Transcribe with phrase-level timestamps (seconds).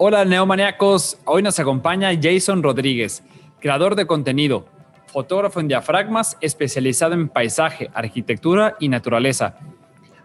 [0.00, 3.24] Hola neomaniacos, hoy nos acompaña Jason Rodríguez,
[3.58, 4.64] creador de contenido,
[5.08, 9.56] fotógrafo en diafragmas especializado en paisaje, arquitectura y naturaleza.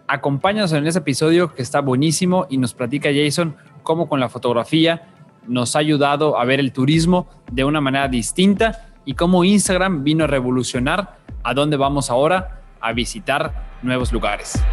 [0.08, 5.08] Acompáñanos en ese episodio que está buenísimo y nos platica Jason cómo con la fotografía
[5.48, 10.26] nos ha ayudado a ver el turismo de una manera distinta y cómo Instagram vino
[10.26, 14.64] a revolucionar a dónde vamos ahora a visitar nuevos lugares.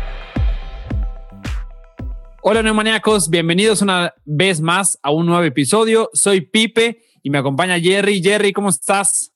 [2.43, 6.09] Hola neumaniacos, bienvenidos una vez más a un nuevo episodio.
[6.15, 8.23] Soy Pipe y me acompaña Jerry.
[8.23, 9.35] Jerry, ¿cómo estás?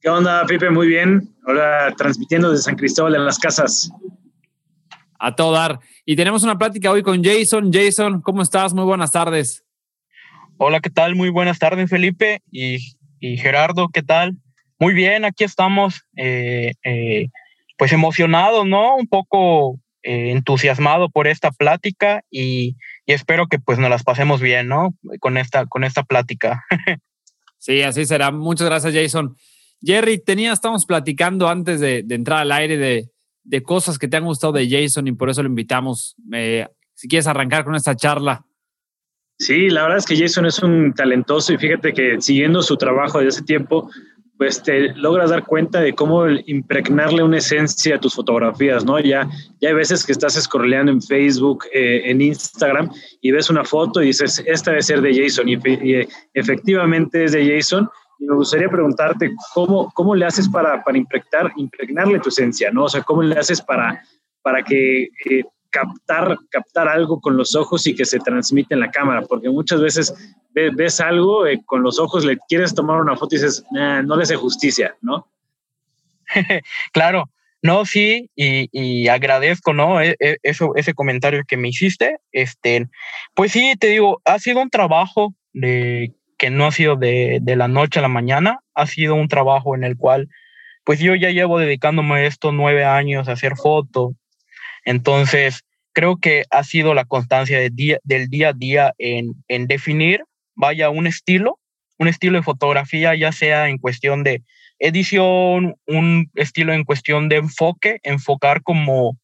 [0.00, 0.70] ¿Qué onda, Pipe?
[0.70, 1.34] Muy bien.
[1.44, 3.90] Hola, transmitiendo desde San Cristóbal en las casas.
[5.18, 5.80] A todo dar.
[6.04, 7.72] Y tenemos una plática hoy con Jason.
[7.72, 8.72] Jason, ¿cómo estás?
[8.74, 9.64] Muy buenas tardes.
[10.56, 11.16] Hola, ¿qué tal?
[11.16, 12.78] Muy buenas tardes, Felipe y,
[13.20, 14.36] Gerardo, ¿qué tal?
[14.78, 17.26] Muy bien, aquí estamos, eh, eh,
[17.76, 18.94] pues emocionados, ¿no?
[18.94, 24.68] Un poco eh, entusiasmado por esta plática y, espero que pues nos las pasemos bien,
[24.68, 24.94] ¿no?
[25.20, 26.62] Con esta, con esta plática.
[27.58, 28.30] sí, así será.
[28.30, 29.34] Muchas gracias, Jason.
[29.82, 34.52] Jerry, tenía, estamos platicando antes de, entrar al aire de, cosas que te han gustado
[34.52, 36.16] de Jason y por eso lo invitamos.
[36.94, 38.44] si quieres arrancar con esta charla.
[39.38, 43.18] Sí, la verdad es que Jason es un talentoso y fíjate que siguiendo su trabajo
[43.18, 43.90] desde ese tiempo,
[44.36, 48.98] pues te logras dar cuenta de cómo impregnarle una esencia a tus fotografías, ¿no?
[48.98, 49.28] Ya,
[49.60, 54.02] ya hay veces que estás scrolleando en Facebook, eh, en Instagram, y ves una foto
[54.02, 55.58] y dices, esta debe ser de Jason, y,
[56.34, 57.88] efectivamente es de Jason.
[58.18, 62.84] Y me gustaría preguntarte, ¿cómo, cómo le haces para, para impregnar, impregnarle tu esencia, ¿no?
[62.84, 64.02] O sea, ¿cómo le haces para,
[64.42, 65.42] para que eh,
[65.74, 69.80] captar, captar algo con los ojos y que se transmite en la cámara, porque muchas
[69.80, 70.14] veces
[70.52, 74.22] ves, algo eh, con los ojos, le quieres tomar una foto y dices, no le
[74.22, 75.26] hace justicia, ¿no?
[76.92, 77.28] claro,
[77.60, 80.00] no, sí, y, agradezco, ¿no?
[80.00, 82.18] E, e, eso, ese comentario que me hiciste.
[82.30, 82.86] Este,
[83.34, 87.56] pues sí, te digo, ha sido un trabajo de, que no ha sido de, de
[87.56, 90.28] la noche a la mañana, ha sido un trabajo en el cual,
[90.84, 94.12] pues yo ya llevo dedicándome estos nueve años a hacer fotos,
[94.84, 95.62] entonces,
[95.92, 100.24] creo que ha sido la constancia del día, a día en definir,
[100.54, 101.58] vaya, un estilo,
[101.98, 104.42] un estilo de fotografía, ya sea en cuestión de
[104.78, 109.16] edición, un estilo en cuestión de enfoque, enfocar como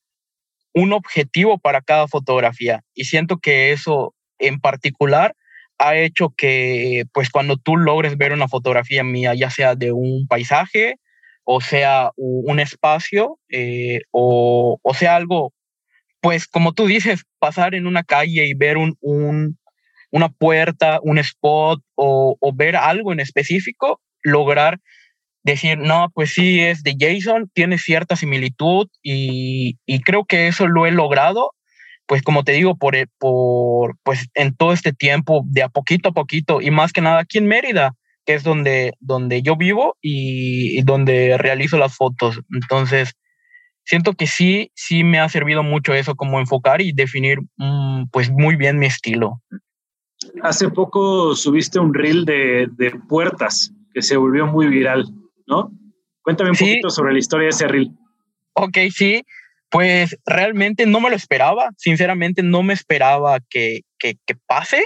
[0.72, 2.82] un objetivo para cada fotografía.
[2.94, 5.34] Y siento que eso en particular
[5.78, 10.26] ha hecho que, pues cuando tú logres ver una fotografía mía, ya sea de un
[10.28, 10.96] paisaje,
[11.52, 15.52] o sea un espacio, eh, o, o, sea algo,
[16.20, 19.58] pues como tú dices, pasar en una calle y ver un, un
[20.12, 24.78] una puerta, un spot o, o, ver algo en específico, lograr
[25.42, 30.68] decir, no, pues sí, es de Jason, tiene cierta similitud y, y creo que eso
[30.68, 31.52] lo he logrado,
[32.06, 36.12] pues como te digo, por, por, pues en todo este tiempo, de a poquito a
[36.12, 37.94] poquito y más que nada aquí en Mérida,
[38.24, 42.40] que es donde, donde yo vivo y, donde realizo las fotos.
[42.52, 43.14] Entonces,
[43.84, 48.30] siento que sí, sí me ha servido mucho eso como enfocar y definir mm, pues
[48.30, 49.42] muy bien mi estilo.
[50.42, 55.06] Hace poco subiste un reel de, de puertas que se volvió muy viral,
[55.46, 55.72] ¿no?
[56.22, 57.90] Cuéntame un poquito sobre la historia de ese reel.
[58.52, 59.24] Ok, sí,
[59.70, 64.84] pues realmente no me lo esperaba, sinceramente no me esperaba que, que, que pase,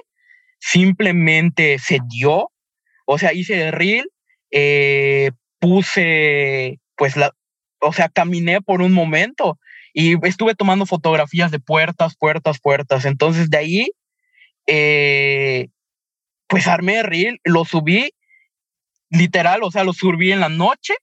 [0.61, 2.51] simplemente se dio
[3.05, 4.11] o sea, hice el reel,
[4.51, 7.33] eh, puse, pues, la,
[7.81, 9.59] o sea, caminé por un momento
[9.93, 13.05] y estuve tomando fotografías de puertas, puertas, puertas.
[13.05, 13.91] Entonces, de ahí,
[14.67, 15.69] eh,
[16.49, 18.11] pues armé el reel, lo subí,
[19.11, 20.95] literal, o sea, lo subí en la noche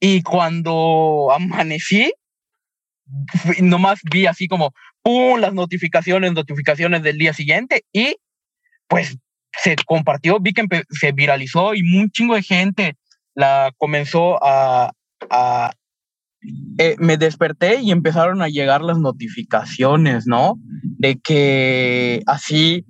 [0.00, 2.12] y cuando amanecí,
[3.60, 4.72] nomás vi así como,
[5.02, 8.16] ¡pum!, las notificaciones, notificaciones del día siguiente y
[8.88, 9.18] pues
[9.62, 12.96] se compartió, vi que se viralizó y un chingo de gente
[13.34, 14.92] la comenzó a...
[16.78, 20.58] Eh, me desperté y empezaron a llegar las notificaciones, ¿no?
[20.82, 22.84] De que así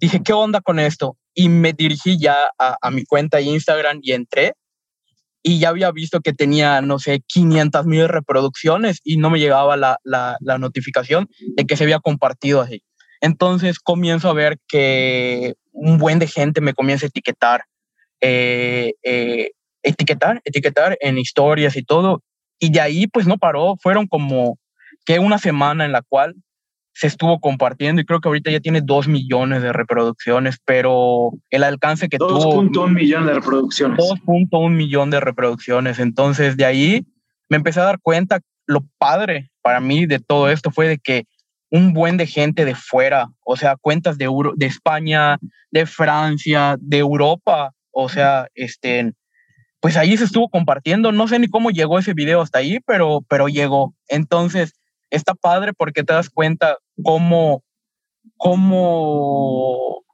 [0.00, 1.16] dije, ¿qué onda con esto?
[1.34, 4.54] Y me dirigí ya a, mi cuenta de Instagram y entré.
[5.44, 9.76] y ya había visto que tenía, no sé, 500 mil reproducciones y no me llegaba
[9.76, 12.82] la, la, notificación de que se había compartido así.
[13.20, 17.64] Entonces comienzo a ver que un buen de gente me comienza a etiquetar,
[18.20, 19.50] eh, eh,
[19.82, 22.22] etiquetar, etiquetar en historias y todo.
[22.58, 24.58] Y de ahí pues no paró, fueron como
[25.04, 26.34] que una semana en la cual
[26.92, 31.62] se estuvo compartiendo y creo que ahorita ya tiene dos millones de reproducciones, pero el
[31.62, 32.62] alcance que tuvo...
[32.64, 33.98] 2.1 millón de reproducciones.
[33.98, 36.00] 2.1 millón de reproducciones.
[36.00, 37.06] Entonces de ahí
[37.48, 41.24] me empecé a dar cuenta, lo padre para mí de todo esto fue de que
[41.70, 45.38] un buen de gente de fuera, o sea, cuentas de, Euro, de España,
[45.70, 49.12] de Francia, de Europa, o sea, este,
[49.80, 51.12] pues ahí se estuvo compartiendo.
[51.12, 53.94] No sé ni cómo llegó ese video hasta ahí, pero, pero llegó.
[54.08, 54.72] Entonces,
[55.10, 57.62] está padre porque te das cuenta cómo,
[58.36, 60.04] cómo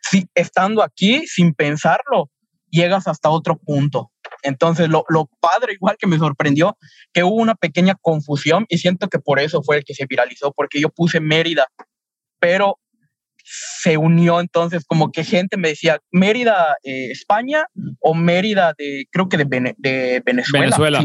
[0.00, 2.30] si, estando aquí sin pensarlo,
[2.70, 4.10] llegas hasta otro punto.
[4.42, 6.76] Entonces, lo, lo, padre, igual que me sorprendió,
[7.12, 10.52] que hubo una pequeña confusión y siento que por eso fue el que se viralizó,
[10.52, 11.68] porque yo puse Mérida,
[12.38, 12.78] pero
[13.48, 17.66] se unió entonces como que gente me decía Mérida, eh, España
[18.00, 20.66] o Mérida de, creo que de, de Venezuela.
[20.66, 21.04] Venezuela.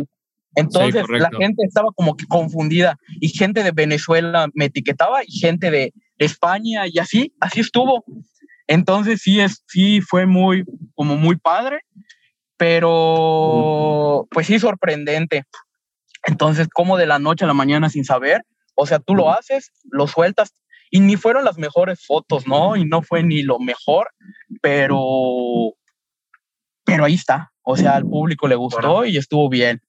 [0.55, 5.71] Entonces la gente estaba como que confundida y gente de Venezuela me etiquetaba y gente
[5.71, 8.03] de, España y así, así estuvo.
[8.67, 10.63] Entonces sí, es, sí fue muy,
[10.93, 11.79] como muy padre,
[12.61, 15.45] pero pues sí sorprendente.
[16.27, 18.43] Entonces, como de la noche a la mañana sin saber,
[18.75, 20.53] o sea, tú lo haces, lo sueltas
[20.91, 22.75] y ni fueron las mejores fotos, ¿no?
[22.75, 24.09] Y no fue ni lo mejor,
[24.61, 25.73] pero,
[26.85, 27.51] pero ahí está.
[27.63, 29.81] O sea, al público le gustó y estuvo bien.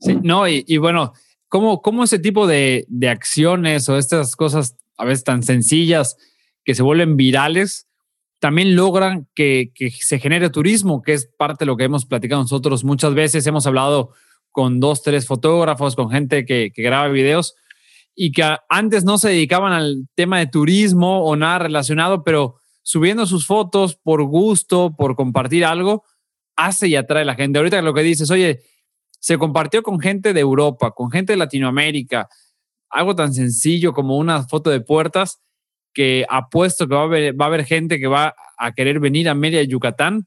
[0.00, 1.12] Sí, no, y, bueno,
[1.46, 6.16] ¿cómo, ¿cómo, ese tipo de, de, acciones o estas cosas a veces tan sencillas
[6.64, 7.86] que se vuelven virales
[8.42, 12.82] también logran que, se genere turismo, que es parte de lo que hemos platicado nosotros
[12.82, 13.46] muchas veces.
[13.46, 14.10] Hemos hablado
[14.50, 17.54] con dos, tres fotógrafos, con gente que, graba videos
[18.16, 23.26] y que antes no se dedicaban al tema de turismo o nada relacionado, pero subiendo
[23.26, 26.02] sus fotos por gusto, por compartir algo,
[26.56, 27.60] hace y atrae la gente.
[27.60, 28.58] Ahorita lo que dices, oye,
[29.20, 32.28] se compartió con gente de Europa, con gente de Latinoamérica,
[32.90, 35.38] algo tan sencillo como una foto de puertas
[35.92, 39.28] que apuesto que va a haber, va a haber gente que va a querer venir
[39.28, 40.26] a Mérida, Yucatán,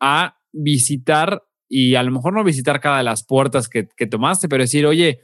[0.00, 4.64] a visitar y a lo mejor no visitar cada de las puertas que, tomaste, pero
[4.64, 5.20] decir, oye,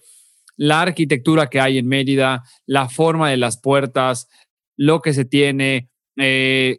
[0.57, 4.29] la arquitectura que hay en Mérida, la forma de las puertas,
[4.77, 6.79] lo que se tiene, eh,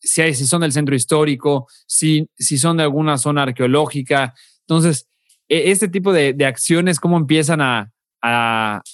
[0.00, 4.34] si, hay, si son del centro histórico, si, si son de alguna zona arqueológica.
[4.60, 5.08] Entonces,
[5.48, 7.92] e, este tipo de, acciones, cómo empiezan a,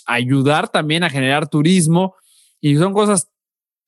[0.07, 2.15] ayudar también a generar turismo
[2.61, 3.31] y son cosas,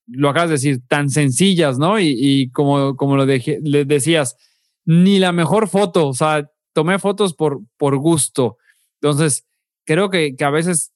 [0.06, 1.98] lo acabas de decir, tan sencillas, ¿no?
[1.98, 4.36] Y, como, como lo le decías,
[4.84, 8.56] ni la mejor foto, o sea, tomé fotos por, por gusto.
[9.00, 9.46] Entonces,
[9.84, 10.92] creo que, a veces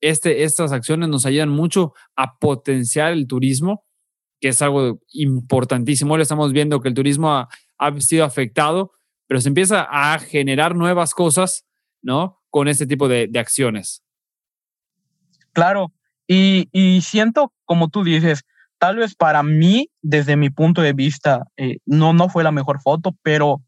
[0.00, 3.84] este, estas acciones nos ayudan mucho a potenciar el turismo,
[4.40, 6.16] que es algo importantísimo.
[6.16, 7.48] Le estamos viendo que el turismo ha,
[7.78, 8.92] ha sido afectado
[9.32, 11.64] pero se empieza a generar nuevas cosas,
[12.02, 12.42] ¿no?
[12.50, 14.04] Con este tipo de, acciones.
[15.54, 15.90] Claro,
[16.26, 16.68] y,
[17.00, 18.44] siento, como tú dices,
[18.82, 22.80] tal vez para mí, desde mi punto de vista, eh, no, no fue la mejor
[22.82, 23.62] foto, pero,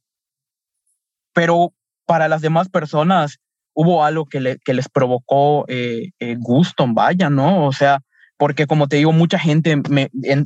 [1.33, 1.73] pero
[2.05, 3.39] para las demás personas
[3.75, 7.65] hubo algo que, les provocó eh, eh, gusto, vaya, ¿no?
[7.65, 8.01] O sea,
[8.37, 9.81] porque como te digo, mucha gente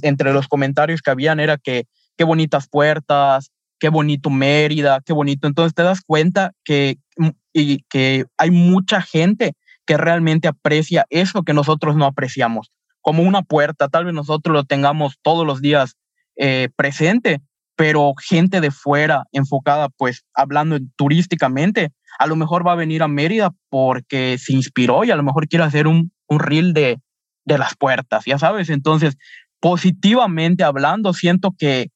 [0.03, 1.87] entre los comentarios que habían era que
[2.19, 5.49] qué bonitas puertas, qué bonito Mérida, qué bonito.
[5.49, 9.55] Entonces te das cuenta que, mm, y, que hay mucha gente
[9.87, 13.89] que realmente aprecia eso que nosotros no apreciamos, como una puerta.
[13.89, 15.97] Tal vez nosotros lo tengamos todos los días
[16.37, 17.41] eh, presente,
[17.77, 23.09] pero gente de fuera enfocada, pues hablando turísticamente, a lo mejor va a venir a
[23.09, 27.01] Mérida porque se inspiró y a lo mejor quiere hacer un, un reel de,
[27.45, 28.71] de las puertas, ya sabes.
[28.71, 29.17] Entonces,
[29.61, 31.91] positivamente hablando, siento que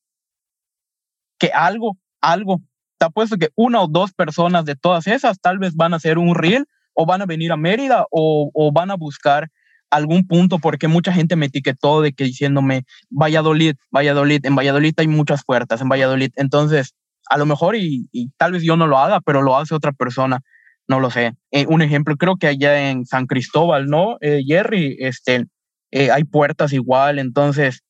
[1.43, 2.61] que algo, algo,
[2.99, 6.17] te apuesto que una o dos personas de todas esas tal vez van a hacer
[6.17, 9.51] un reel o van a venir a Mérida o, van a buscar
[9.93, 15.07] algún punto porque mucha gente me etiquetó de que diciéndome Valladolid, Valladolid, en Valladolid hay
[15.07, 16.33] muchas puertas, en Valladolid.
[16.37, 16.95] Entonces,
[17.29, 18.09] a lo mejor y,
[18.39, 20.41] tal vez yo no lo haga, pero lo hace otra persona,
[20.89, 21.35] no lo sé.
[21.51, 24.17] Eh, un ejemplo, creo que allá en San Cristóbal, ¿no?
[24.23, 25.45] Eh, Jerry, este,
[25.91, 27.83] eh, hay puertas igual, entonces,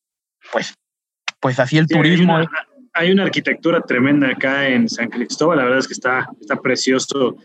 [0.51, 0.73] pues,
[1.39, 2.37] pues así el turismo
[2.95, 7.37] hay una arquitectura tremenda acá en San Cristóbal, la verdad es que está, está precioso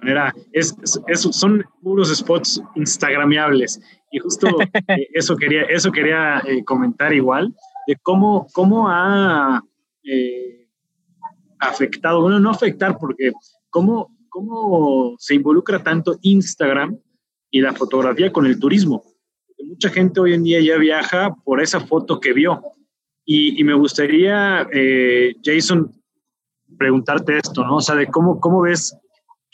[0.00, 0.74] manera, es,
[1.16, 4.46] son puros spots instagramiables y justo
[4.88, 7.54] eh, eso quería, eso quería eh, comentar igual,
[7.86, 9.62] de cómo, cómo ha,
[10.04, 10.68] eh,
[11.58, 13.32] afectado, bueno, no afectar, porque
[13.70, 16.98] cómo, cómo se involucra tanto Instagram
[17.50, 19.02] y la fotografía con el turismo.
[19.64, 22.62] mucha gente hoy en día ya viaja por esa foto que vio.
[23.26, 24.68] Y, me gustaría,
[25.42, 25.90] Jason,
[26.76, 27.76] preguntarte esto, ¿no?
[27.76, 28.94] O sea, de cómo, cómo ves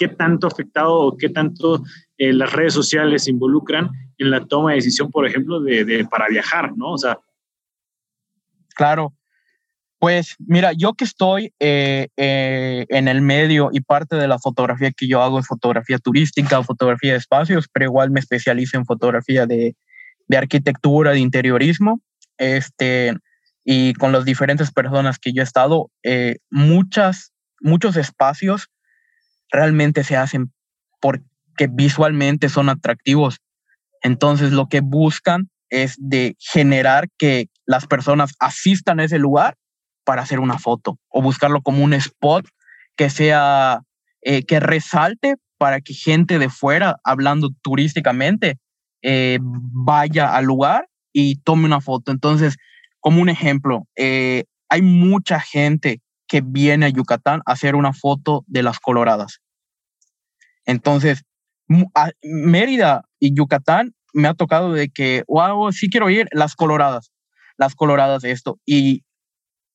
[0.01, 1.85] qué tanto afectado o qué tanto
[2.17, 6.27] eh, las redes sociales se involucran en la toma de decisión, por ejemplo, de, para
[6.27, 6.93] viajar, ¿no?
[6.93, 7.19] O sea.
[8.75, 9.13] Claro.
[9.99, 14.91] Pues mira, yo que estoy eh, eh, en el medio y parte de la fotografía
[14.91, 19.45] que yo hago es fotografía turística, fotografía de espacios, pero igual me especializo en fotografía
[19.45, 19.77] de,
[20.29, 22.01] de arquitectura, de interiorismo.
[22.39, 23.19] Este,
[23.67, 25.91] y con las diferentes personas que yo he estado,
[26.51, 28.71] muchas, muchos espacios
[29.51, 30.53] realmente se hacen
[31.01, 33.39] porque visualmente son atractivos.
[34.03, 39.57] Entonces lo que buscan es de generar que las personas asistan a ese lugar
[40.05, 42.47] para hacer una foto o buscarlo como un spot
[42.97, 43.81] que sea,
[44.23, 48.59] eh, que resalte para que gente de fuera, hablando turísticamente,
[49.03, 52.13] eh, vaya al lugar y tome una foto.
[52.13, 52.57] Entonces,
[52.99, 58.45] como un ejemplo, eh, hay mucha gente que viene a Yucatán a hacer una foto
[58.47, 59.41] de las coloradas.
[60.65, 61.25] Entonces,
[62.23, 67.11] Mérida y Yucatán me ha tocado de que, wow, sí quiero ir, las coloradas,
[67.59, 68.61] las coloradas de esto.
[68.65, 69.03] Y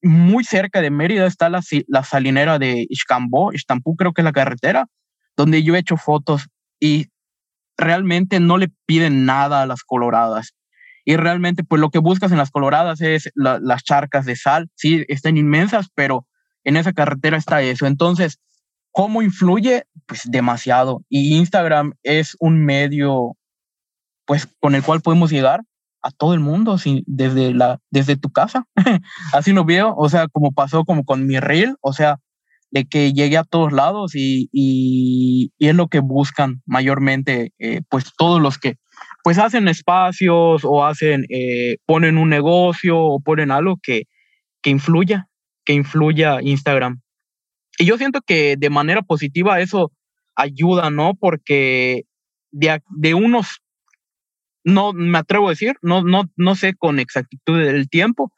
[0.01, 1.61] muy cerca de Mérida está la,
[2.03, 4.85] salinera de Ixcambó, Ixtampú creo que es la carretera,
[5.35, 6.47] donde yo he hecho fotos
[6.79, 7.07] y
[7.77, 10.55] realmente no le piden nada a las coloradas.
[11.03, 14.69] Y realmente, pues lo que buscas en las coloradas es las charcas de sal.
[14.75, 16.25] Sí, están inmensas, pero
[16.65, 17.85] en esa carretera está eso.
[17.85, 18.39] Entonces,
[18.91, 19.85] ¿cómo influye?
[20.05, 21.03] Pues demasiado.
[21.09, 23.37] Y Instagram es un medio,
[24.25, 25.61] pues, con el cual podemos llegar
[26.01, 28.67] a todo el mundo desde, la, desde tu casa.
[29.33, 32.19] Así lo veo, o sea, como pasó como con mi reel, o sea,
[32.69, 38.11] de que llegué a todos lados y, y, es lo que buscan mayormente, eh, pues
[38.17, 38.75] todos los que
[39.23, 44.03] pues hacen espacios o hacen, eh, ponen un negocio o ponen algo que,
[44.61, 45.27] que influya,
[45.65, 47.01] que influya Instagram.
[47.77, 49.91] Y yo siento que de manera positiva eso
[50.35, 51.13] ayuda, ¿no?
[51.15, 52.03] Porque
[52.51, 53.61] de, de unos,
[54.63, 58.31] no me atrevo a decir, no, no, no sé con exactitud del tiempo,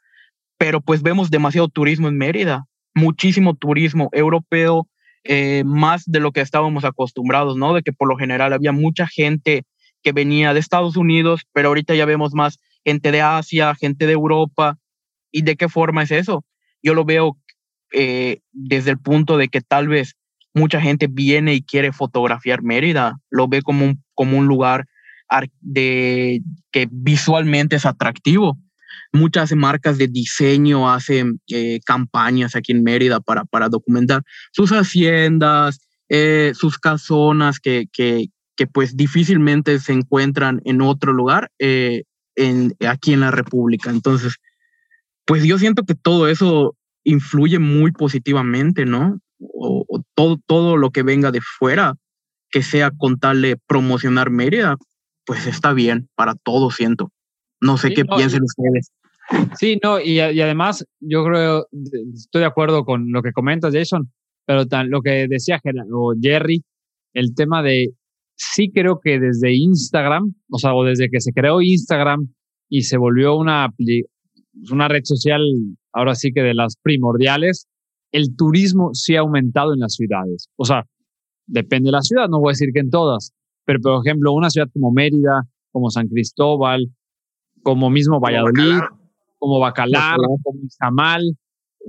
[0.58, 4.88] pero pues vemos demasiado turismo en Mérida, muchísimo turismo europeo,
[5.24, 7.74] eh, más de lo que estábamos acostumbrados, ¿no?
[7.74, 9.64] De que por lo general había mucha gente
[10.02, 14.12] que venía de Estados Unidos, pero ahorita ya vemos más gente de Asia, gente de
[14.12, 14.78] Europa.
[15.30, 16.44] ¿Y de qué forma es eso?
[16.82, 17.38] Yo lo veo
[17.92, 20.14] eh, desde el punto de que tal vez
[20.54, 24.86] mucha gente viene y quiere fotografiar Mérida, lo ve como un, como un lugar
[25.60, 26.40] de,
[26.72, 28.58] que visualmente es atractivo.
[29.12, 35.80] Muchas marcas de diseño hacen eh, campañas aquí en Mérida para, para documentar sus haciendas,
[36.08, 43.12] eh, sus casonas que, que, que pues difícilmente se encuentran en otro lugar en, aquí
[43.12, 43.90] en la República.
[43.90, 44.36] Entonces,
[45.28, 49.20] pues yo siento que todo eso influye muy positivamente, ¿no?
[49.38, 51.94] O, todo, todo lo que venga de fuera,
[52.50, 54.76] que sea con tal de promocionar Mérida,
[55.26, 57.12] pues está bien para todos, siento.
[57.60, 58.90] No sé qué piensen ustedes.
[59.58, 61.66] Sí, no, y, y, además yo creo,
[62.14, 64.10] estoy de acuerdo con lo que comentas, Jason,
[64.46, 65.60] pero tan, lo que decía
[66.22, 66.64] Jerry,
[67.12, 67.90] el tema de
[68.34, 72.32] sí creo que desde Instagram, o sea, o desde que se creó Instagram
[72.70, 73.68] y se volvió una,
[74.70, 75.40] una red social,
[75.92, 77.66] ahora sí que de las primordiales,
[78.12, 80.48] el turismo sí ha aumentado en las ciudades.
[80.56, 80.84] O sea,
[81.46, 83.32] depende de la ciudad, no voy a decir que en todas,
[83.64, 86.88] pero por ejemplo, una ciudad como Mérida, como San Cristóbal,
[87.62, 88.80] como mismo Valladolid,
[89.38, 91.22] como Bacalar, como Izamal,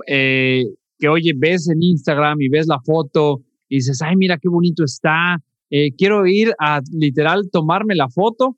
[0.07, 0.65] eh,
[0.97, 4.83] que oye, ves en Instagram y ves la foto y dices, ay, mira qué bonito
[4.83, 8.57] está, eh, quiero ir a literal tomarme la foto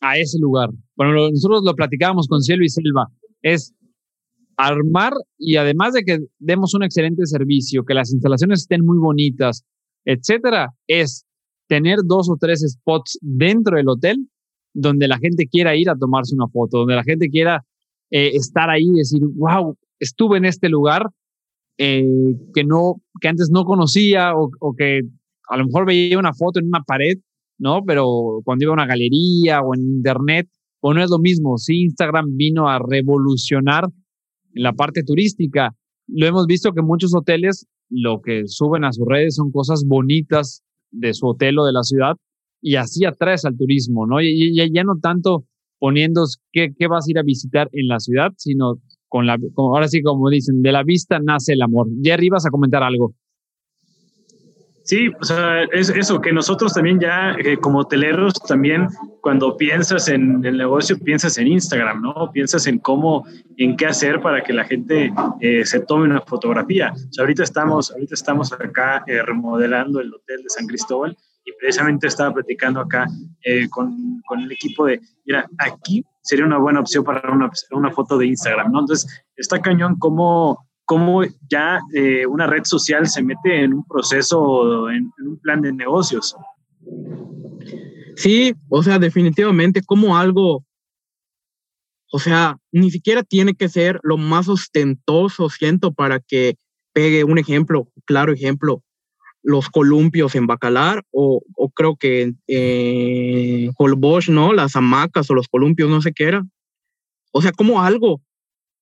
[0.00, 0.70] a ese lugar.
[0.96, 3.08] Bueno, nosotros lo platicábamos con Cielo y Selva,
[3.42, 3.74] es
[4.56, 9.64] armar y además de que demos un excelente servicio, que las instalaciones estén muy bonitas,
[10.04, 11.24] etcétera, es
[11.68, 14.28] tener dos o tres spots dentro del hotel
[14.74, 17.64] donde la gente quiera ir a tomarse una foto, donde la gente quiera
[18.10, 21.08] eh, estar ahí y decir, wow, estuve en este lugar
[21.78, 22.04] eh,
[22.54, 25.00] que no, que antes no conocía o, o que
[25.48, 27.18] a lo mejor veía una foto en una pared,
[27.58, 27.82] ¿no?
[27.84, 30.48] Pero cuando iba a una galería o en internet,
[30.82, 31.56] o no es lo mismo.
[31.58, 33.88] Sí, Instagram vino a revolucionar
[34.52, 35.74] la parte turística.
[36.08, 40.62] Lo hemos visto que muchos hoteles lo que suben a sus redes son cosas bonitas
[40.90, 42.16] de su hotel o de la ciudad
[42.60, 44.20] y así atraes al turismo, ¿no?
[44.20, 45.44] Y, ya no tanto
[45.78, 48.76] poniendo qué, qué vas a ir a visitar en la ciudad, sino
[49.08, 51.88] con la, ahora sí, como dicen, de la vista nace el amor.
[52.02, 53.14] Jerry, vas a comentar algo.
[54.84, 58.88] Sí, o sea, es eso, que nosotros también ya eh, como hoteleros también
[59.20, 62.30] cuando piensas en el negocio, piensas en Instagram, ¿no?
[62.32, 63.24] Piensas en cómo,
[63.56, 66.92] en qué hacer para que la gente eh, se tome una fotografía.
[66.92, 71.52] O sea, ahorita estamos, ahorita estamos acá eh, remodelando el hotel de San Cristóbal y
[71.60, 73.06] precisamente estaba platicando acá
[73.70, 78.16] con, con, el equipo de, mira, aquí sería una buena opción para una, una foto
[78.16, 78.80] de Instagram, ¿no?
[78.80, 84.90] Entonces, está cañón cómo cómo ya eh, una red social se mete en un proceso,
[84.90, 86.36] en, un plan de negocios.
[88.16, 90.64] Sí, o sea, definitivamente como algo,
[92.10, 96.56] o sea, ni siquiera tiene que ser lo más ostentoso, siento, para que
[96.92, 98.82] pegue un ejemplo, claro ejemplo,
[99.42, 101.42] los columpios en Bacalar o,
[101.74, 103.70] creo que en eh,
[104.28, 104.52] ¿no?
[104.52, 106.46] Las hamacas o los columpios, no sé qué era.
[107.32, 108.20] O sea, como algo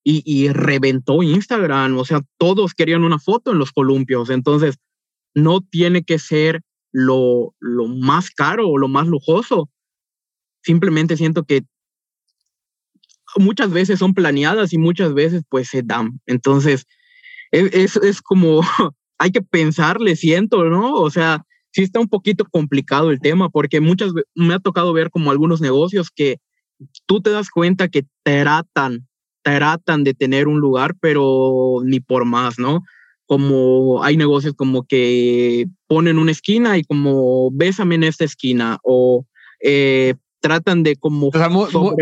[0.03, 1.97] y, reventó Instagram.
[1.97, 4.29] O sea, todos querían una foto en los columpios.
[4.29, 4.77] Entonces,
[5.33, 9.69] no tiene que ser lo, lo más caro o lo más lujoso.
[10.63, 11.63] Simplemente siento que
[13.37, 16.19] muchas veces son planeadas y muchas veces pues se dan.
[16.25, 16.85] Entonces,
[17.51, 18.61] es, es, como,
[19.17, 20.95] hay que pensarle, siento, ¿no?
[20.95, 25.09] O sea, sí está un poquito complicado el tema porque muchas me ha tocado ver
[25.09, 26.37] como algunos negocios que
[27.05, 29.07] tú te das cuenta que tratan
[29.41, 32.81] tratan de tener un lugar, pero ni por más, ¿no?
[33.25, 39.25] Como hay negocios como que ponen una esquina y como bésame en esta esquina o
[39.61, 41.27] eh, tratan de como...
[41.27, 41.95] O sea, muy, como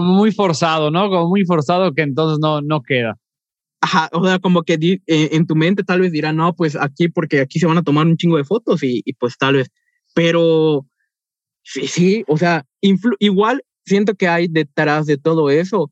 [0.00, 1.08] muy forzado, ¿no?
[1.08, 3.18] Como muy forzado que entonces no, no queda.
[3.80, 5.00] Ajá, o sea, como que eh,
[5.32, 8.06] en tu mente tal vez dirán, no, pues aquí porque aquí se van a tomar
[8.06, 9.70] un chingo de fotos y, y pues tal vez,
[10.14, 10.86] pero
[11.64, 15.90] sí, sí, o sea, igual siento que hay detrás de todo eso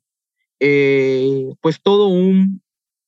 [0.61, 2.63] eh, pues todo un,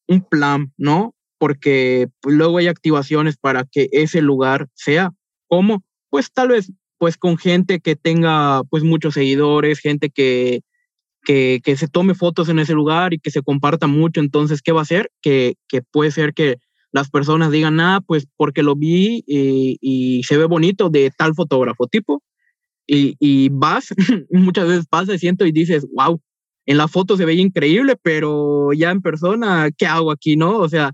[0.08, 1.14] un, plan, ¿no?
[1.38, 5.12] Porque pues, luego hay activaciones para que ese lugar sea
[5.48, 10.62] como, pues tal vez, pues con gente que tenga pues muchos seguidores, gente que,
[11.24, 14.72] que, que se tome fotos en ese lugar y que se comparta mucho, entonces, ¿qué
[14.72, 15.10] va a hacer?
[15.20, 16.56] Que, que puede ser que
[16.92, 21.86] las personas digan, ah, pues porque lo vi y, se ve bonito de tal fotógrafo
[21.86, 22.22] tipo.
[22.86, 23.94] Y, y vas,
[24.30, 26.20] muchas veces pasa, siento y dices, wow,
[26.66, 30.58] en la foto se veía increíble, pero ya en persona, ¿qué hago aquí, no?
[30.58, 30.92] O sea,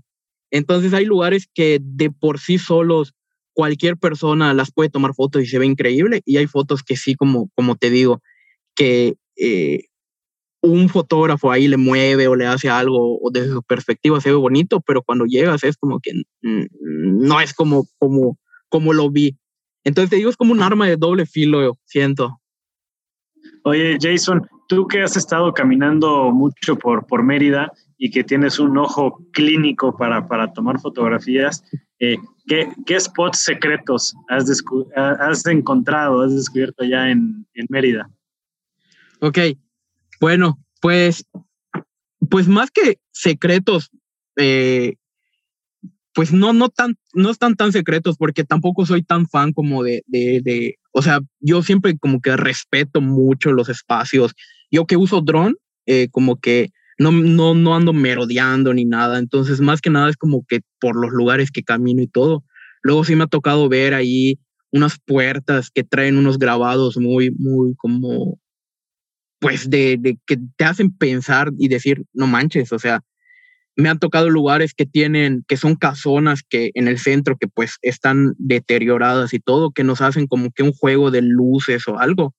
[0.51, 3.13] entonces hay lugares que de por sí solos
[3.53, 7.15] cualquier persona las puede tomar fotos y se ve increíble, y hay fotos que sí,
[7.15, 8.21] como, como te digo,
[8.75, 9.85] que eh,
[10.61, 14.35] un fotógrafo ahí le mueve o le hace algo, o desde su perspectiva se ve
[14.35, 18.37] bonito, pero cuando llegas es como que no es como, como,
[18.69, 19.37] como lo vi.
[19.83, 22.39] Entonces te digo, es como un arma de doble filo, siento.
[23.63, 28.77] Oye, Jason, tú que has estado caminando mucho por, por Mérida y que tienes un
[28.77, 31.63] ojo clínico para, para tomar fotografías,
[31.97, 34.45] eh, ¿qué, ¿qué, spots secretos has,
[34.95, 38.09] has, encontrado, has descubierto ya en, en Mérida?
[39.21, 39.39] Ok,
[40.21, 41.25] bueno, pues,
[42.29, 43.89] pues más que secretos,
[44.37, 44.97] eh,
[46.13, 50.03] pues no, no, tan, no están tan secretos porque tampoco soy tan fan como de,
[50.05, 54.35] de, de, o sea, yo siempre como que respeto mucho los espacios
[54.71, 59.19] yo que uso dron, eh, como que no, no, no ando merodeando ni nada.
[59.19, 62.43] Entonces, más que nada es como que por los lugares que camino y todo.
[62.83, 64.39] Luego sí me ha tocado ver ahí
[64.71, 68.39] unas puertas que traen unos grabados muy, muy como,
[69.39, 73.01] pues de, de que te hacen pensar y decir, no manches, o sea,
[73.75, 77.77] me han tocado lugares que tienen, que son casonas que en el centro que pues
[77.81, 82.35] están deterioradas y todo, que nos hacen como que un juego de luces o algo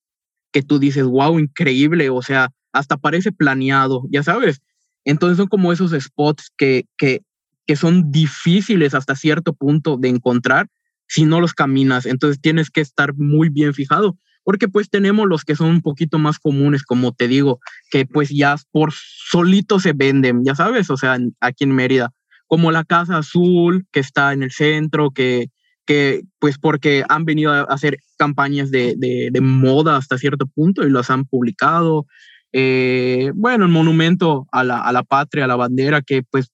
[0.52, 4.60] que tú dices, wow, increíble, o sea, hasta parece planeado, ya sabes.
[5.04, 7.22] Entonces son como esos spots que, que,
[7.66, 10.68] que son difíciles hasta cierto punto de encontrar
[11.08, 12.06] si no los caminas.
[12.06, 16.18] Entonces tienes que estar muy bien fijado, porque pues tenemos los que son un poquito
[16.18, 17.60] más comunes, como te digo,
[17.90, 22.12] que pues ya por solito se venden, ya sabes, o sea, aquí en Mérida,
[22.46, 25.50] como la Casa Azul, que está en el centro, que
[25.86, 30.90] que pues porque han venido a hacer campañas de, de, moda hasta cierto punto y
[30.90, 32.06] las han publicado.
[32.52, 36.50] Eh, bueno, el monumento a la, a la patria, a la bandera, que pues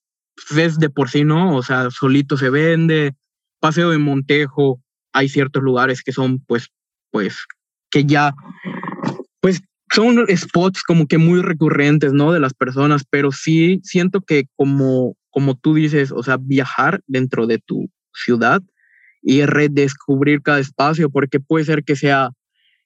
[0.57, 1.57] es de por sí, ¿no?
[1.57, 3.15] O sea, solito se vende.
[3.61, 4.81] Paseo de Montejo,
[5.13, 6.69] hay ciertos lugares que son pues,
[7.11, 7.39] pues,
[7.91, 8.35] que ya,
[9.41, 9.61] pues
[9.93, 12.33] son spots como que muy recurrentes, ¿no?
[12.33, 17.47] De las personas, pero sí siento que como, como tú dices, o sea, viajar dentro
[17.47, 18.63] de tu ciudad
[19.29, 22.31] y redescubrir cada espacio, porque puede ser que sea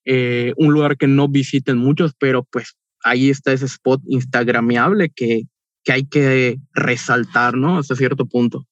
[0.06, 5.42] eh, un lugar que no visiten muchos, pero pues ahí está ese spot instagramiable que,
[5.84, 7.76] que hay que resaltar, ¿no?
[7.76, 8.66] Hasta cierto punto.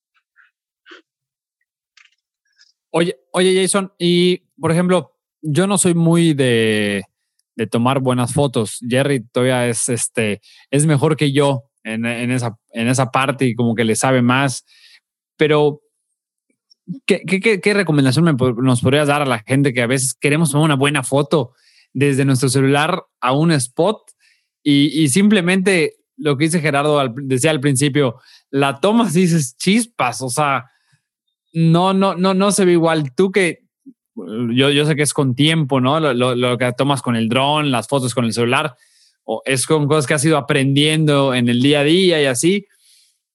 [2.89, 7.05] Oye, oye, Jason, y por ejemplo, yo no soy muy de,
[7.55, 8.79] de tomar buenas fotos.
[8.89, 13.55] Jerry todavía es, este, es mejor que yo en, en, esa, en esa parte y
[13.55, 14.65] como que le sabe más.
[15.37, 15.83] Pero,
[17.07, 20.67] ¿qué, qué, qué recomendación nos podrías dar a la gente que a veces queremos tomar
[20.67, 21.53] una buena foto
[21.93, 23.99] desde nuestro celular a un spot
[24.63, 28.17] y, y simplemente lo que dice Gerardo decía al principio,
[28.51, 30.71] la tomas y dices chispas, o sea,
[31.53, 33.15] no, no, no, no se ve igual.
[33.15, 33.65] Tú que
[34.15, 36.01] yo, yo sé que es con tiempo, ¿no?
[36.01, 38.75] Lo, lo, que tomas con el dron, las fotos con el celular,
[39.25, 42.67] o es con cosas que has ido aprendiendo en el día a día y así.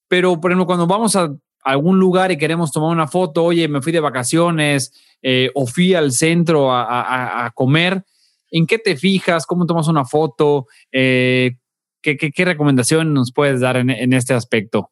[0.08, 3.82] Pero, por ejemplo, cuando vamos a algún lugar y queremos tomar una foto, oye, me
[3.82, 8.04] fui de vacaciones eh, o fui al centro a, a, a, comer,
[8.52, 9.46] ¿en qué te fijas?
[9.46, 10.68] ¿Cómo tomas una foto?
[10.92, 11.58] Eh,
[12.02, 14.92] ¿qué, qué, qué, recomendación nos puedes dar en, en este aspecto?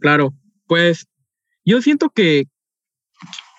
[0.00, 0.34] Claro,
[0.66, 1.06] pues
[1.64, 2.44] yo siento que,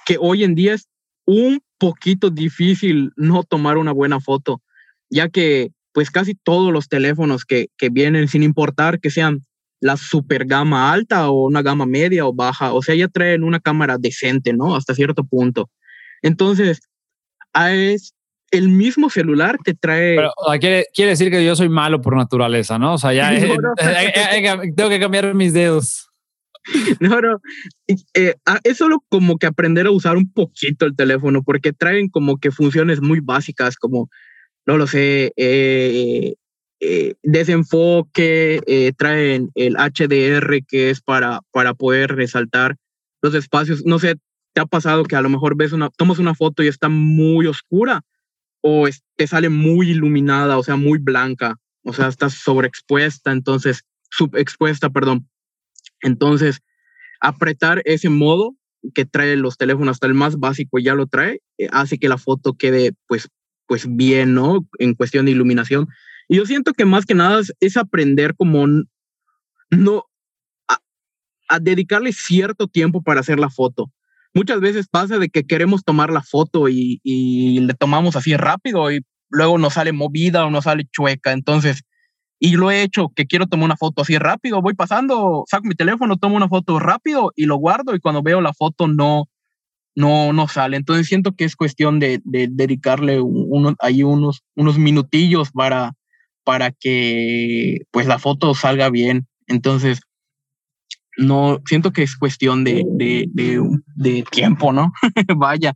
[0.05, 0.87] que hoy en día es
[1.25, 4.61] un poquito difícil no tomar una buena foto,
[5.09, 9.45] ya que pues casi todos los teléfonos que, que vienen, sin importar que sean
[9.79, 13.59] la super gama alta o una gama media o baja, o sea, ya traen una
[13.59, 14.75] cámara decente, ¿no?
[14.75, 15.69] Hasta cierto punto.
[16.21, 16.81] Entonces,
[17.53, 18.13] es
[18.51, 20.15] el mismo celular te trae.
[20.15, 22.93] Pero, quiere, quiere, decir que yo soy malo por naturaleza, ¿no?
[22.93, 24.73] O sea, ya no, no.
[24.75, 26.09] tengo que cambiar mis dedos.
[26.99, 27.39] No, no,
[28.15, 28.33] eh,
[28.63, 32.49] es solo como que aprender a usar un poquito el teléfono, porque traen como que
[32.49, 34.09] funciones muy básicas, como,
[34.65, 36.33] no lo sé, eh,
[36.87, 42.75] eh, desenfoque, eh, traen el HDR que es para, para poder resaltar
[43.21, 43.85] los espacios.
[43.85, 44.15] No sé,
[44.53, 47.47] ¿te ha pasado que a lo mejor ves una, tomas una foto y está muy
[47.47, 48.01] oscura
[48.61, 54.89] o te sale muy iluminada, o sea, muy blanca, o sea, está sobreexpuesta, entonces, subexpuesta,
[54.89, 55.27] perdón.
[56.01, 56.61] Entonces,
[57.19, 58.55] apretar ese modo
[58.93, 62.17] que trae los teléfonos, hasta el más básico ya lo trae, eh, hace que la
[62.17, 63.29] foto quede pues,
[63.67, 64.67] pues bien, ¿no?
[64.77, 65.87] En cuestión de iluminación.
[66.27, 68.65] Y yo siento que más que nada es, aprender como
[69.69, 70.05] no
[70.67, 73.91] a, dedicarle cierto tiempo para hacer la foto.
[74.33, 78.91] Muchas veces pasa de que queremos tomar la foto y, y le tomamos así rápido
[78.91, 81.31] y luego nos sale movida o nos sale chueca.
[81.31, 81.83] Entonces,
[82.39, 85.75] y lo he hecho, que quiero tomar una foto así rápido, voy pasando, saco mi
[85.75, 89.29] teléfono, tomo una foto rápido y lo guardo y cuando veo la foto no,
[89.95, 90.77] no, no sale.
[90.77, 95.93] Entonces siento que es cuestión de, de dedicarle uno, ahí unos, unos minutillos para,
[96.45, 99.27] para que pues la foto salga bien.
[99.47, 99.99] Entonces,
[101.17, 103.61] no, siento que es cuestión de, de, de,
[103.95, 104.93] de tiempo, ¿no?
[105.35, 105.73] Vaya.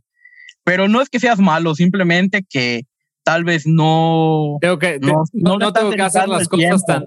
[0.64, 2.86] Pero no es que seas malo, simplemente que
[3.24, 4.58] tal vez no.
[4.60, 7.06] Tengo que, no, no, no tengo que hacer las cosas tan.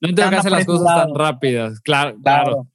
[0.00, 1.80] No tengo que hacer las cosas tan rápidas.
[1.80, 2.66] Claro, claro.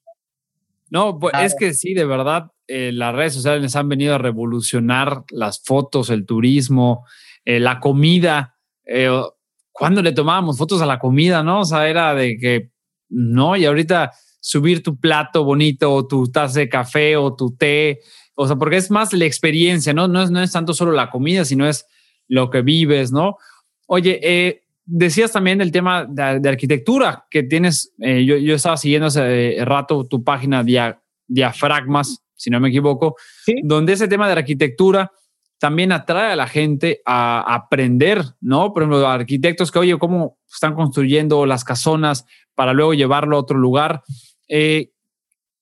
[0.89, 1.47] No, pues claro.
[1.47, 6.09] es que sí, de verdad, eh, las redes sociales han venido a revolucionar las fotos,
[6.09, 7.05] el turismo,
[7.45, 8.57] eh, la comida.
[8.85, 9.09] Eh,
[9.73, 11.61] cuando le tomábamos fotos a la comida, ¿no?
[11.61, 12.69] O sea, era de que
[13.09, 17.99] no, y ahorita subir tu plato bonito, o tu taza de café o tu té,
[18.35, 20.07] o sea, porque es más la experiencia, ¿no?
[20.07, 21.85] No es, no es tanto solo la comida, sino es
[22.27, 23.37] lo que vives, ¿no?
[23.87, 28.77] Oye, eh, decías también el tema de, de arquitectura que tienes, eh, yo, yo, estaba
[28.77, 33.55] siguiendo hace rato tu página dia, Diafragmas, si no me equivoco, ¿Sí?
[33.63, 35.11] donde ese tema de arquitectura
[35.63, 38.73] también atrae a la gente a aprender, ¿no?
[38.73, 43.57] Por ejemplo, arquitectos que, oye, cómo están construyendo las casonas para luego llevarlo a otro
[43.57, 44.03] lugar.
[44.49, 44.91] Eh,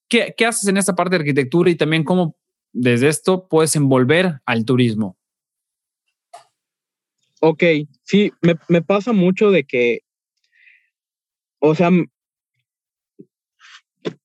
[0.09, 2.35] ¿qué, ¿Qué haces en esta parte de arquitectura y también cómo
[2.73, 5.19] desde esto puedes envolver al turismo?
[7.39, 7.63] Ok,
[8.01, 9.99] sí, me, pasa mucho de que,
[11.59, 11.91] o sea,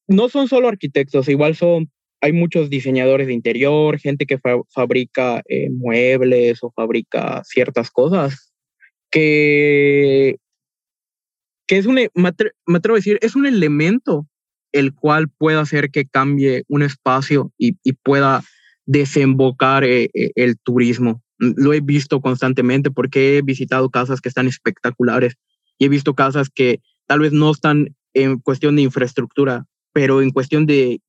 [0.08, 1.92] no son solo arquitectos, igual son,
[2.26, 8.52] hay muchos diseñadores de interior, gente que fa fabrica eh, muebles o fabrica ciertas cosas,
[9.10, 10.36] que,
[11.68, 12.10] que es un, me,
[12.66, 14.26] me atrevo a decir, es un elemento
[14.72, 18.42] el cual puede hacer que cambie un espacio y, pueda
[18.84, 21.22] desembocar eh, eh, el turismo.
[21.38, 25.34] Lo he visto constantemente porque he visitado casas que están espectaculares
[25.78, 30.28] y he visto casas que tal vez no están en cuestión de infraestructura, pero en
[30.28, 31.00] cuestión de,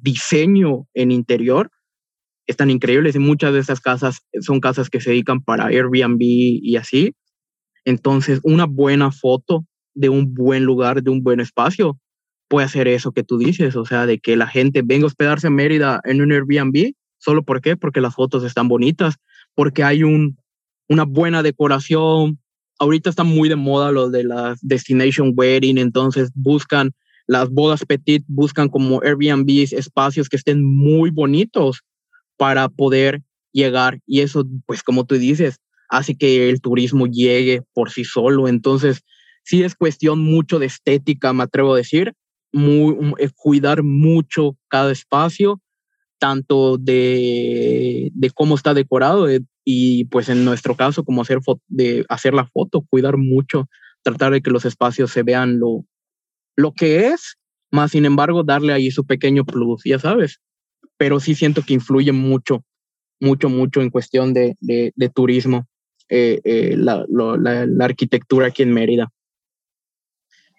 [0.00, 1.70] diseño en interior,
[2.46, 6.76] están increíbles y muchas de esas casas son casas que se dedican para Airbnb y
[6.76, 7.12] así.
[7.84, 12.00] Entonces, una buena foto de un buen lugar, de un buen espacio,
[12.48, 15.48] puede hacer eso que tú dices, o sea, de que la gente venga a hospedarse
[15.48, 17.76] en Mérida en un Airbnb, ¿solo por qué?
[17.76, 19.16] Porque las fotos están bonitas
[19.54, 20.38] porque hay un,
[20.88, 22.38] una buena decoración,
[22.78, 26.94] ahorita está muy de moda lo de la destination wedding, entonces buscan
[27.28, 31.82] las bodas petit, buscan como Airbnb espacios que estén muy bonitos
[32.36, 35.60] para poder llegar y eso, pues como tú dices,
[35.90, 38.48] hace que el turismo llegue por sí solo.
[38.48, 39.02] Entonces,
[39.44, 42.14] sí es cuestión mucho de estética, me atrevo a decir,
[42.50, 42.96] muy,
[43.36, 45.60] cuidar mucho cada espacio,
[46.18, 52.06] tanto de, de cómo está decorado eh, y pues en nuestro caso, como hacer, de
[52.08, 53.68] hacer la foto, cuidar mucho,
[54.02, 55.84] tratar de que los espacios se vean lo,
[56.58, 57.38] lo que es,
[57.70, 60.40] más sin embargo darle ahí su pequeño plus, ya sabes.
[60.96, 62.64] Pero sí siento que influye mucho,
[63.20, 65.68] mucho, mucho en cuestión de, de, turismo,
[66.08, 69.08] eh, eh, la, la, la arquitectura aquí en Mérida.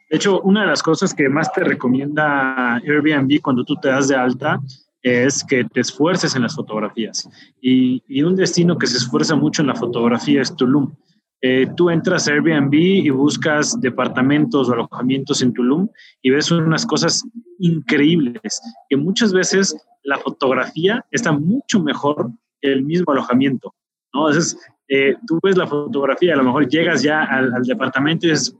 [0.10, 4.08] De hecho, una de las cosas que más te recomienda Airbnb cuando tú te das
[4.08, 4.62] de alta
[5.02, 7.30] es que te esfuerces en las fotografías.
[7.60, 10.94] Y, y un destino que se esfuerza mucho en la fotografía es Tulum.
[11.42, 15.88] Eh, tú entras a Airbnb y buscas departamentos o alojamientos en Tulum
[16.22, 17.24] y ves unas cosas
[17.60, 23.74] increíbles, que muchas veces la fotografía está mucho mejor que el mismo alojamiento.
[24.14, 24.30] ¿no?
[24.30, 28.32] Entonces, eh, tú ves la fotografía, a lo mejor llegas ya al, al departamento y
[28.32, 28.58] dices,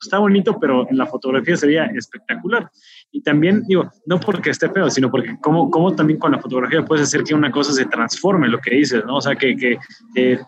[0.00, 2.70] está bonito, pero la fotografía sería espectacular.
[3.10, 6.84] Y también, digo, no porque esté feo, sino porque cómo, cómo también con la fotografía
[6.84, 9.16] puedes hacer que una cosa se transforme, lo que dices, ¿no?
[9.16, 9.78] O sea, que, que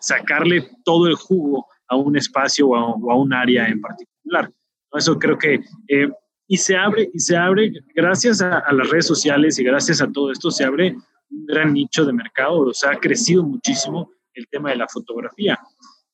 [0.01, 4.51] sacarle todo el jugo a un espacio o a, un área en particular.
[4.93, 5.61] Eso creo que...
[5.89, 6.09] Eh,
[6.47, 10.33] y se abre, y se abre, gracias a, las redes sociales y gracias a todo
[10.33, 10.97] esto, se abre
[11.31, 15.57] un gran nicho de mercado, o sea, ha crecido muchísimo el tema de la fotografía.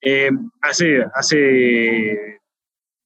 [0.03, 0.31] Eh,
[0.61, 2.39] hace, hace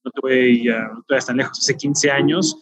[0.03, 2.61] no te voy a, no te tan lejos, hace 15 años,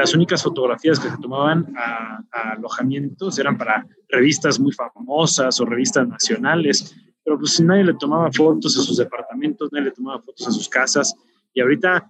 [0.00, 6.08] las únicas fotografías que se tomaban a, alojamientos eran para revistas muy famosas o revistas
[6.08, 10.52] nacionales, pero pues nadie le tomaba fotos a sus departamentos, nadie le tomaba fotos a
[10.52, 11.14] sus casas,
[11.52, 12.08] y ahorita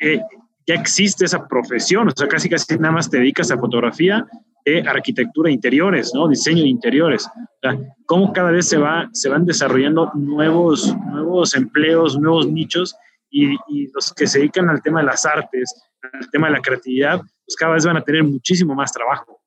[0.00, 0.20] eh,
[0.66, 4.26] ya existe esa profesión, o sea, casi casi nada más te dedicas a fotografía
[4.66, 6.28] de arquitectura de interiores, ¿no?
[6.28, 7.26] Diseño de interiores.
[7.26, 12.94] O sea, cómo cada vez se, va, se van desarrollando nuevos, nuevos empleos, nuevos nichos
[13.32, 17.20] y, los que se dedican al tema de las artes, al tema de la creatividad,
[17.20, 19.40] pues cada vez van a tener muchísimo más trabajo.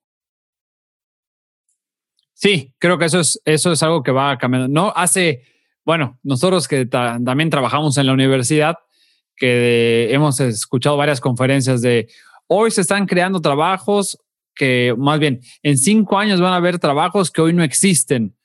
[2.34, 4.68] Sí, creo que eso es, eso es algo que va cambiando.
[4.68, 5.44] No hace,
[5.86, 8.76] bueno, nosotros que también trabajamos en la universidad,
[9.38, 12.10] que hemos escuchado varias conferencias de
[12.48, 14.18] hoy se están creando trabajos
[14.54, 18.36] que más bien en cinco años van a haber trabajos que hoy no existen.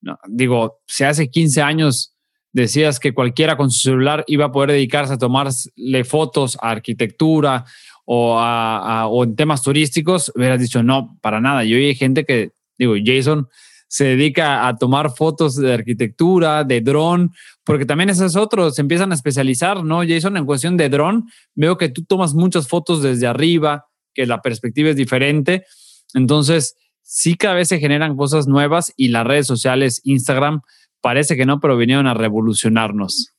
[0.00, 2.15] No, digo, si hace 15 años
[2.56, 7.66] decías que cualquiera con su celular iba a poder dedicarse a tomarle fotos a arquitectura
[8.06, 11.64] o, a, o en temas turísticos, hubieras dicho no, para nada.
[11.64, 13.46] Y hoy hay gente que, digo, Jason
[13.88, 19.12] se dedica a tomar fotos de arquitectura, de dron, porque también esos otros se empiezan
[19.12, 20.00] a especializar, ¿no?
[20.06, 24.40] Jason, en cuestión de dron, veo que tú tomas muchas fotos desde arriba, que la
[24.40, 25.66] perspectiva es diferente.
[26.14, 30.62] Entonces, sí cada vez se generan cosas nuevas y las redes sociales, Instagram,
[31.06, 33.32] parece que no, pero vinieron a revolucionarnos.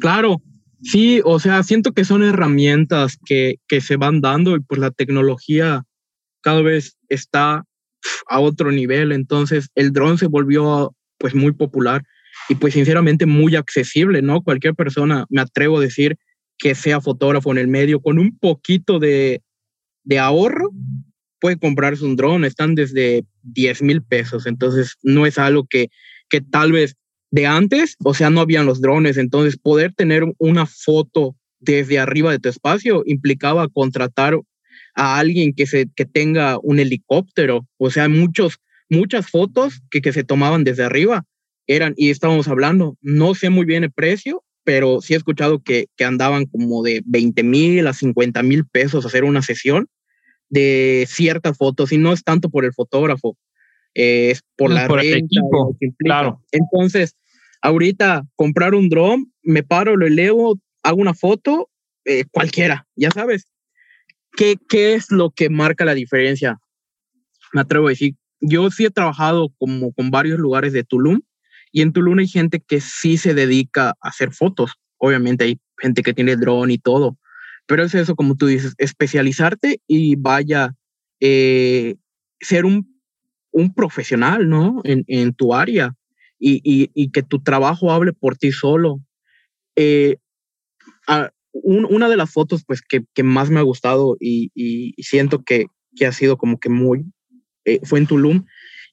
[0.00, 0.42] Claro,
[0.82, 4.90] sí, o sea, siento que son herramientas que, que se van dando y pues la
[4.90, 5.84] tecnología
[6.40, 7.62] cada vez está
[8.28, 12.02] a otro nivel, entonces el dron se volvió pues muy popular
[12.48, 14.42] y pues sinceramente muy accesible, ¿no?
[14.42, 16.16] Cualquier persona, me atrevo a decir,
[16.58, 19.42] que sea fotógrafo en el medio, con un poquito de,
[20.02, 20.72] de ahorro,
[21.40, 25.88] puede comprarse un dron, están desde 10 mil pesos, entonces no es algo que
[26.28, 26.96] que tal vez
[27.30, 32.30] de antes, o sea, no habían los drones, entonces poder tener una foto desde arriba
[32.30, 34.38] de tu espacio implicaba contratar
[34.94, 40.12] a alguien que, se, que tenga un helicóptero, o sea, muchos, muchas fotos que, que
[40.12, 41.24] se tomaban desde arriba
[41.66, 45.86] eran, y estábamos hablando, no sé muy bien el precio, pero sí he escuchado que,
[45.96, 49.88] que andaban como de 20 mil a 50 mil pesos hacer una sesión
[50.48, 53.36] de ciertas fotos, y no es tanto por el fotógrafo,
[53.98, 56.40] es por la por equipo, claro.
[56.52, 57.16] Entonces,
[57.62, 61.68] ahorita comprar un dron, me paro, lo elevo, hago una foto,
[62.04, 63.48] eh, cualquiera, ya sabes.
[64.36, 66.60] ¿Qué, ¿Qué es lo que marca la diferencia?
[67.52, 71.20] Me atrevo a decir, yo sí he trabajado como con varios lugares de Tulum
[71.72, 74.74] y en Tulum hay gente que sí se dedica a hacer fotos.
[74.98, 77.18] Obviamente hay gente que tiene dron y todo,
[77.66, 80.74] pero es eso, como tú dices, especializarte y vaya,
[81.18, 81.96] eh,
[82.40, 82.87] ser un
[83.58, 84.80] un profesional, ¿no?
[84.84, 85.94] En, tu área
[86.38, 89.00] y, que tu trabajo hable por ti solo.
[89.76, 90.16] Eh,
[91.52, 95.66] una de las fotos, pues, que, más me ha gustado y, siento que,
[95.96, 97.04] que, ha sido como que muy,
[97.64, 98.44] eh, fue en Tulum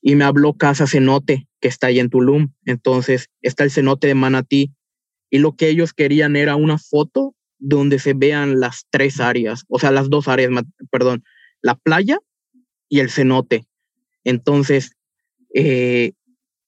[0.02, 2.52] y me habló Casa Cenote, que está ahí en Tulum.
[2.66, 4.74] Entonces, está el cenote de Manatí
[5.30, 9.80] y lo que ellos querían era una foto donde se vean las tres áreas, o
[9.80, 10.52] sea, las dos áreas,
[10.92, 11.24] perdón,
[11.62, 12.20] la playa
[12.90, 13.66] y el cenote.
[14.26, 14.92] Entonces,
[15.54, 16.12] eh,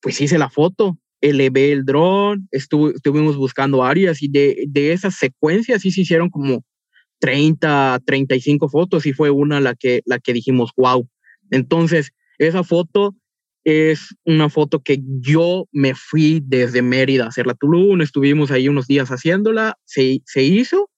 [0.01, 5.81] pues hice la foto, elevé el dron, estuvimos buscando áreas y de, de esas secuencias
[5.81, 6.63] sí se hicieron como
[7.19, 11.07] 30, 35 fotos y fue una la que, la que dijimos, wow.
[11.51, 13.15] Entonces, esa foto
[13.63, 18.87] es una foto que yo me fui desde Mérida a hacerla Tulum, estuvimos ahí unos
[18.87, 20.89] días haciéndola, se, se hizo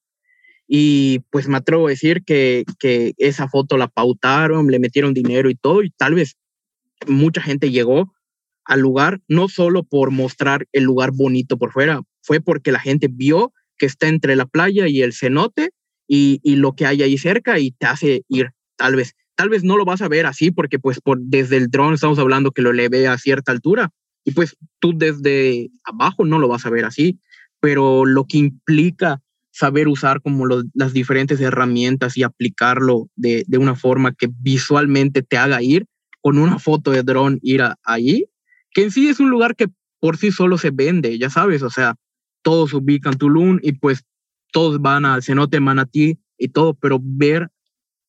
[0.68, 5.50] y pues me atrevo a decir que, que esa foto la pautaron, le metieron dinero
[5.50, 6.36] y todo y tal vez
[7.08, 8.14] mucha gente llegó
[8.66, 13.08] al lugar no solo por mostrar el lugar bonito por fuera, fue porque la gente
[13.10, 15.72] vio que está entre la playa y el cenote
[16.08, 19.16] y, lo que hay ahí cerca y te hace ir, tal vez.
[19.36, 22.20] Tal vez no lo vas a ver así porque pues por, desde el dron estamos
[22.20, 23.94] hablando que lo eleve a cierta altura
[24.26, 27.20] y pues tú desde abajo no lo vas a ver así,
[27.62, 34.14] pero lo que implica saber usar como las diferentes herramientas y aplicarlo de, una forma
[34.14, 35.86] que visualmente te haga ir
[36.22, 38.26] con una foto de dron, ir a, ahí,
[38.72, 39.68] que en sí es un lugar que
[40.00, 41.96] por sí solo se vende, ya sabes, o sea,
[42.42, 44.04] todos ubican Tulum y pues
[44.52, 47.50] todos van al cenote Manatí y todo, pero ver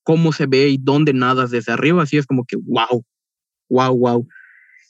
[0.03, 3.05] cómo se ve y dónde nadas desde arriba, así es como que wow,
[3.69, 4.27] wow, wow.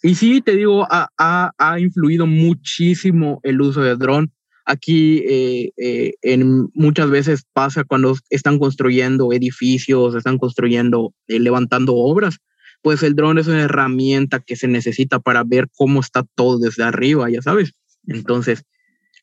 [0.03, 4.33] Y sí, te digo, ha, ha, influido muchísimo el uso del dron.
[4.65, 11.97] Aquí eh, eh, en, muchas veces pasa cuando están construyendo edificios, están construyendo, eh, levantando
[11.97, 12.39] obras,
[12.83, 16.83] pues el dron es una herramienta que se necesita para ver cómo está todo desde
[16.83, 17.73] arriba, ya sabes.
[18.07, 18.65] Entonces,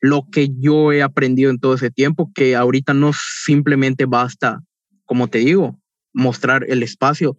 [0.01, 4.61] lo que yo he aprendido en todo ese tiempo, que ahorita no simplemente basta,
[5.05, 5.79] como te digo,
[6.13, 7.37] mostrar el espacio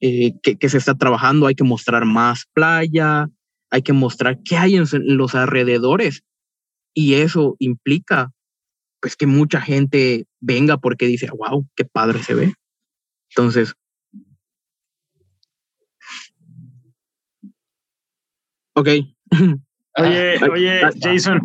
[0.00, 3.28] eh, que, se está trabajando, hay que mostrar más playa,
[3.70, 6.22] hay que mostrar qué hay en, los alrededores.
[6.92, 8.30] Y eso implica
[9.00, 12.54] pues que mucha gente venga porque dice, wow, qué padre se ve.
[13.30, 13.74] Entonces,
[18.74, 18.88] ok.
[19.96, 21.40] Oye, oye, Jason,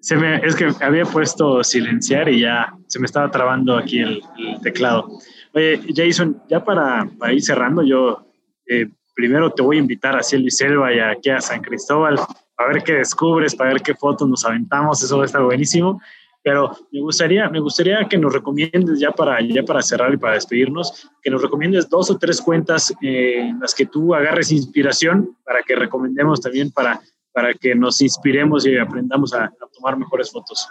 [0.00, 4.20] se me, es que había puesto silenciar y ya se me estaba trabando aquí el
[4.64, 5.08] teclado.
[5.52, 8.26] Oye, Jason, ya para, ir cerrando, yo
[8.66, 12.18] eh, primero te voy a invitar a Cielo y Selva y aquí a San Cristóbal
[12.56, 16.00] a ver qué descubres, para ver qué fotos nos aventamos, eso va a estar buenísimo.
[16.44, 20.34] Pero me gustaría, me gustaría que nos recomiendes ya para, ya para cerrar y para
[20.34, 25.38] despedirnos, que nos recomiendes dos o tres cuentas eh, en las que tú agarres inspiración
[25.42, 27.00] para que recomendemos también para,
[27.32, 30.68] para que nos inspiremos y aprendamos a, tomar mejores fotos.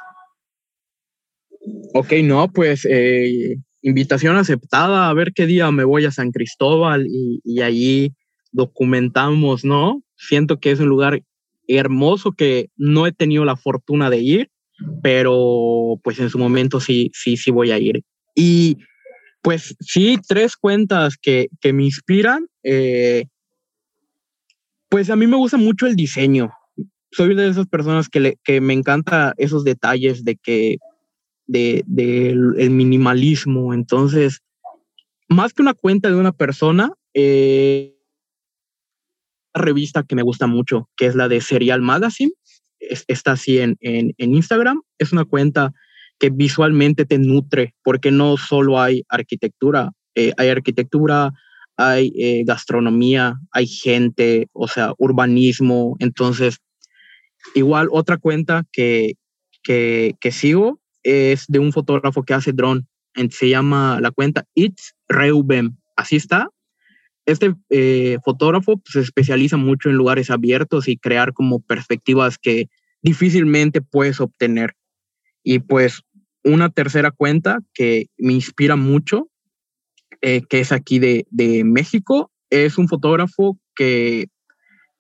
[1.95, 7.07] Ok, no, pues eh, invitación aceptada, a ver qué día me voy a San Cristóbal
[7.07, 8.13] y, y allí
[8.51, 10.03] documentamos, ¿no?
[10.17, 11.23] Siento que es un lugar
[11.67, 14.53] hermoso que no he tenido la fortuna de ir,
[15.02, 18.04] pero pues en su momento sí, sí, sí voy a ir.
[18.36, 18.78] Y
[19.41, 22.48] pues sí, tres cuentas que, que me inspiran.
[22.63, 23.26] Eh,
[24.89, 26.52] pues a mí me gusta mucho el diseño.
[27.12, 30.78] Soy de esas personas que, le, que me encanta esos detalles de que
[31.48, 31.84] de,
[32.58, 33.74] el minimalismo.
[33.74, 34.41] Entonces,
[35.28, 37.96] más que una cuenta de una persona, eh,
[39.54, 42.32] una revista que me gusta mucho, que es la de Serial Magazine,
[43.08, 44.82] está así en, en, Instagram.
[44.98, 45.74] Es una cuenta
[46.19, 51.32] que visualmente te nutre, porque no solo hay arquitectura, eh, hay arquitectura,
[51.78, 55.96] hay eh, gastronomía, hay gente, o sea, urbanismo.
[56.00, 56.60] Entonces,
[57.56, 59.15] igual otra cuenta que,
[59.63, 62.84] que, que sigo es de un fotógrafo que hace drone.
[63.30, 65.78] Se llama la cuenta It's Reuben.
[65.96, 66.50] Así está.
[67.25, 72.67] Este eh, fotógrafo pues, se especializa mucho en lugares abiertos y crear como perspectivas que
[73.01, 74.75] difícilmente puedes obtener.
[75.43, 76.01] Y pues
[76.43, 79.29] una tercera cuenta que me inspira mucho,
[80.21, 84.27] eh, que es aquí de, de, México, es un fotógrafo que,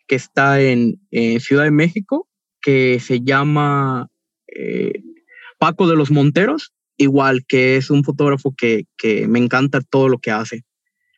[0.07, 0.99] que está en
[1.39, 2.27] Ciudad de México,
[2.63, 4.09] que se llama
[4.47, 5.03] eh,
[5.59, 8.85] Paco de los Monteros, igual que es un fotógrafo que,
[9.27, 10.63] me encanta todo lo que hace.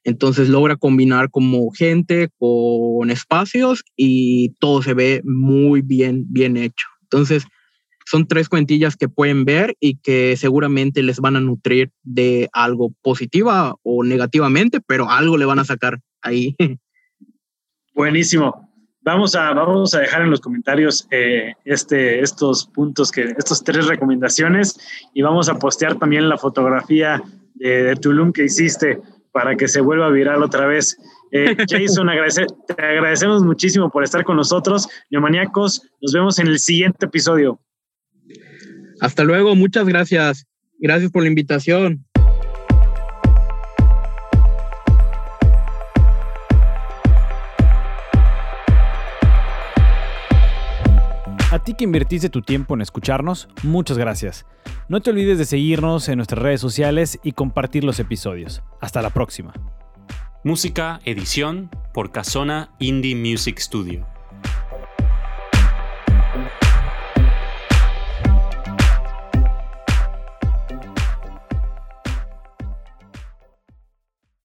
[0.05, 6.87] Entonces logra combinar como gente con espacios y todo se ve muy bien, bien hecho.
[7.01, 7.45] Entonces
[8.05, 12.93] son tres cuentillas que pueden ver y que seguramente les van a nutrir de algo
[13.01, 16.55] positiva o negativamente, pero algo le van a sacar ahí.
[17.95, 18.71] Buenísimo.
[19.01, 23.87] Vamos a, vamos a dejar en los comentarios eh, este, estos puntos, que, estos tres
[23.87, 24.79] recomendaciones
[25.13, 27.23] y vamos a postear también la fotografía
[27.55, 28.99] de, Tulum que hiciste
[29.35, 30.97] para que se vuelva viral otra vez.
[31.33, 32.07] Eh, Jason,
[32.67, 34.87] te agradecemos muchísimo por estar con nosotros.
[35.11, 37.59] Neomaniacos, nos vemos en el siguiente episodio.
[39.01, 40.47] Hasta luego, muchas gracias.
[40.79, 42.04] Gracias por la invitación.
[51.65, 54.45] Ti que invertiste tu tiempo en escucharnos, muchas gracias.
[54.87, 58.61] No te olvides de seguirnos en nuestras redes sociales y compartir los episodios.
[58.79, 59.51] Hasta la próxima.
[60.43, 64.14] Música, edición por Casona Indie Music Studio.